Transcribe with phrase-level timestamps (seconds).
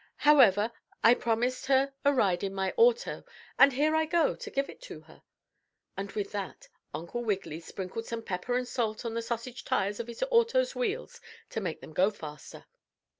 [0.25, 0.71] However,
[1.03, 3.23] I promised her a ride in my auto,
[3.59, 5.21] and here I go to give it to her,"
[5.95, 10.07] and with that Uncle Wiggily sprinkled some pepper and salt on the sausage tires of
[10.07, 12.65] his auto's wheels to make them go faster.